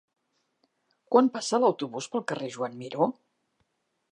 Quan 1.15 1.29
passa 1.35 1.59
l'autobús 1.63 2.09
pel 2.15 2.25
carrer 2.33 2.51
Joan 2.57 2.81
Miró? 2.81 3.11